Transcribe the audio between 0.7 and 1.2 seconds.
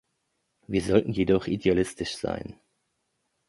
sollten